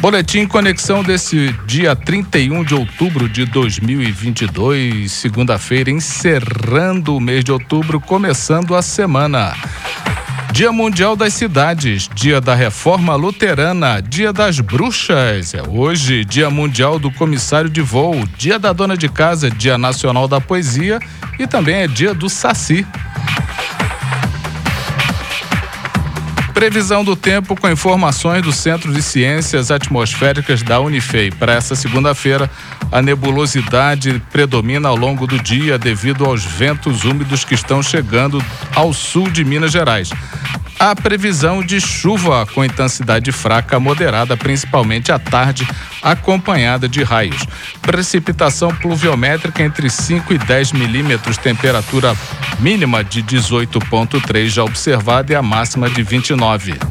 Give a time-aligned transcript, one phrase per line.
[0.00, 8.00] Boletim Conexão desse dia 31 de outubro de 2022, segunda-feira, encerrando o mês de outubro,
[8.00, 9.54] começando a semana.
[10.52, 16.98] Dia Mundial das Cidades, Dia da Reforma Luterana, Dia das Bruxas, é hoje, Dia Mundial
[16.98, 20.98] do Comissário de Voo, Dia da Dona de Casa, Dia Nacional da Poesia
[21.38, 22.86] e também é Dia do Saci.
[26.54, 31.30] Previsão do tempo com informações do Centro de Ciências Atmosféricas da Unifei.
[31.30, 32.50] Para essa segunda-feira,
[32.92, 38.42] a nebulosidade predomina ao longo do dia devido aos ventos úmidos que estão chegando
[38.74, 40.10] ao sul de Minas Gerais
[40.80, 45.68] a previsão de chuva com intensidade fraca moderada, principalmente à tarde,
[46.02, 47.46] acompanhada de raios.
[47.82, 52.16] Precipitação pluviométrica entre 5 e 10 milímetros, temperatura
[52.60, 56.89] mínima de 18,3 já observada e a máxima de 29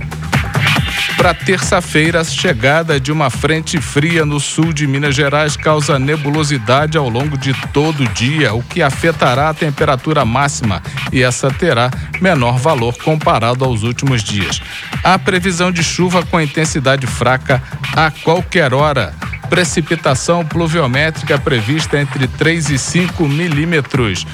[1.20, 6.98] para terça-feira, a chegada de uma frente fria no sul de Minas Gerais causa nebulosidade
[6.98, 10.82] ao longo de todo o dia, o que afetará a temperatura máxima
[11.12, 14.62] e essa terá menor valor comparado aos últimos dias.
[15.04, 17.62] Há previsão de chuva com intensidade fraca
[17.98, 19.14] a qualquer hora.
[19.50, 24.26] Precipitação pluviométrica prevista entre 3 e 5 milímetros.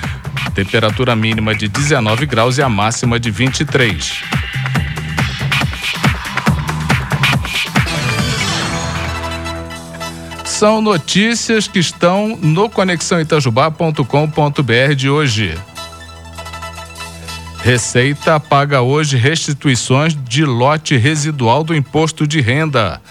[0.54, 4.45] Temperatura mínima de 19 graus e a máxima de 23.
[10.56, 15.54] São notícias que estão no conexãoitajubá.com.br de hoje.
[17.62, 23.02] Receita paga hoje restituições de lote residual do imposto de renda.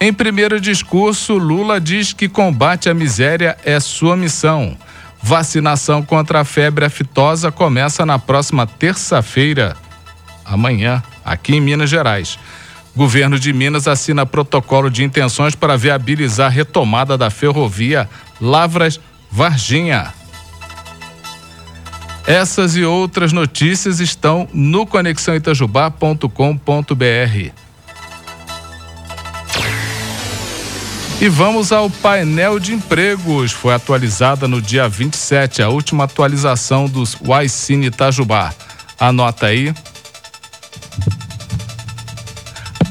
[0.00, 4.78] Em primeiro discurso, Lula diz que combate à miséria é sua missão.
[5.20, 9.76] Vacinação contra a febre aftosa começa na próxima terça-feira,
[10.44, 12.38] amanhã, aqui em Minas Gerais.
[12.96, 18.08] Governo de Minas assina protocolo de intenções para viabilizar a retomada da ferrovia
[18.40, 18.98] Lavras
[19.30, 20.14] Varginha.
[22.26, 27.52] Essas e outras notícias estão no conexãoitajubá.com.br.
[31.20, 33.52] E vamos ao painel de empregos.
[33.52, 37.16] Foi atualizada no dia 27, a última atualização dos
[37.50, 38.52] Cine Itajubá.
[38.98, 39.72] Anota aí,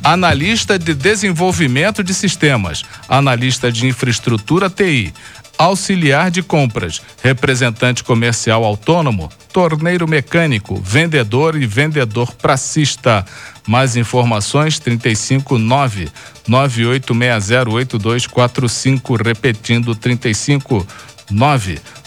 [0.05, 5.11] analista de desenvolvimento de sistemas, analista de infraestrutura TI,
[5.57, 13.25] auxiliar de compras, representante comercial autônomo, torneiro mecânico, vendedor e vendedor pracista.
[13.67, 16.07] Mais informações 359
[16.47, 20.85] 98608245 repetindo 35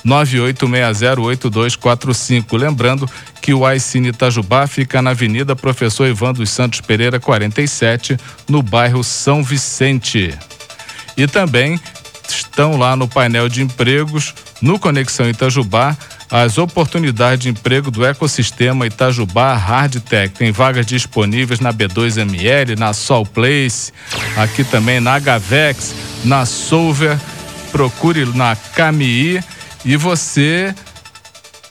[0.08, 2.58] 998608245.
[2.58, 3.08] Lembrando
[3.40, 8.16] que o Aicine Itajubá fica na Avenida Professor Ivan dos Santos Pereira, 47,
[8.48, 10.34] no bairro São Vicente.
[11.16, 11.80] E também
[12.28, 15.96] estão lá no painel de empregos, no Conexão Itajubá,
[16.30, 20.34] as oportunidades de emprego do ecossistema Itajubá Hardtech.
[20.34, 23.94] Tem vagas disponíveis na B2ML, na Sol Place,
[24.36, 27.18] aqui também na HVEX, na Solver
[27.70, 29.40] procure na CAMI
[29.88, 30.74] e você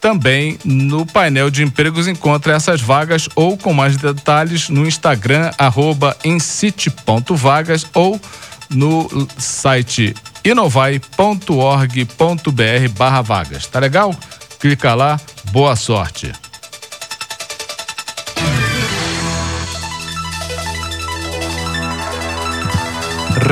[0.01, 5.51] também no painel de empregos encontra essas vagas ou com mais detalhes no Instagram
[6.25, 8.19] incite.vagas ou
[8.72, 9.07] no
[9.38, 13.67] site inovai.org.br barra vagas.
[13.67, 14.16] Tá legal?
[14.59, 15.19] Clica lá,
[15.51, 16.31] boa sorte.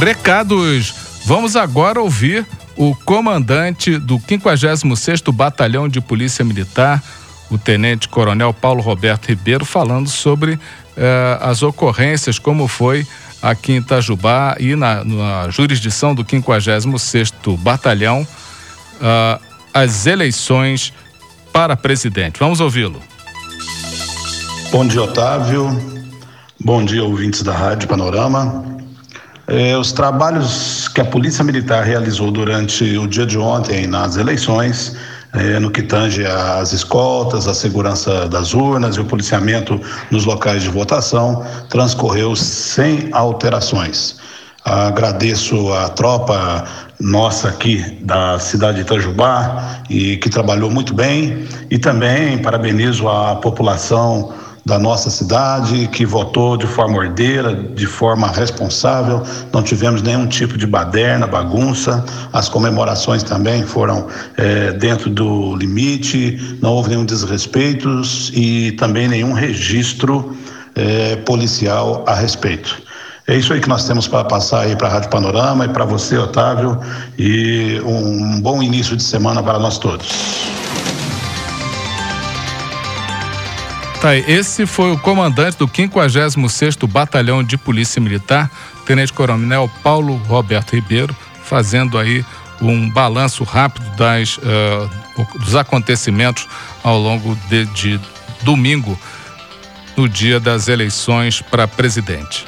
[0.01, 2.45] Recados Vamos agora ouvir
[2.75, 7.01] o comandante do 56º Batalhão de Polícia Militar,
[7.49, 10.59] o Tenente Coronel Paulo Roberto Ribeiro, falando sobre
[10.97, 13.05] eh, as ocorrências, como foi
[13.41, 18.27] aqui em Itajubá e na, na jurisdição do 56º Batalhão,
[18.95, 19.39] uh,
[19.73, 20.91] as eleições
[21.53, 22.39] para presidente.
[22.39, 22.99] Vamos ouvi-lo.
[24.71, 25.69] Bom dia, Otávio.
[26.59, 28.74] Bom dia, ouvintes da Rádio Panorama.
[29.47, 34.95] É, os trabalhos que a Polícia Militar realizou durante o dia de ontem nas eleições,
[35.33, 40.63] é, no que tange às escoltas, a segurança das urnas e o policiamento nos locais
[40.63, 44.17] de votação, transcorreu sem alterações.
[44.63, 46.63] Agradeço a tropa
[46.99, 53.35] nossa aqui da cidade de Itajubá e que trabalhou muito bem e também parabenizo a
[53.35, 54.33] população
[54.65, 59.21] da nossa cidade, que votou de forma ordeira, de forma responsável,
[59.53, 62.03] não tivemos nenhum tipo de baderna, bagunça,
[62.33, 64.07] as comemorações também foram
[64.37, 68.01] é, dentro do limite, não houve nenhum desrespeito
[68.33, 70.35] e também nenhum registro
[70.73, 72.83] é, policial a respeito.
[73.27, 75.85] É isso aí que nós temos para passar aí para a Rádio Panorama e para
[75.85, 76.79] você, Otávio,
[77.17, 80.64] e um bom início de semana para nós todos.
[84.05, 88.51] Tá aí, esse foi o comandante do 56º Batalhão de Polícia Militar,
[88.85, 92.23] Tenente Coronel Paulo Roberto Ribeiro, fazendo aí
[92.61, 96.47] um balanço rápido das, uh, dos acontecimentos
[96.83, 97.99] ao longo de, de
[98.43, 98.95] domingo,
[99.97, 102.45] no dia das eleições para presidente.